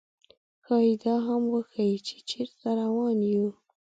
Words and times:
ښايي 0.65 0.93
دا 1.03 1.15
هم 1.25 1.43
وښيي، 1.53 1.97
چې 2.07 2.17
چېرته 2.29 2.67
روان 2.79 3.17
یو. 3.33 3.47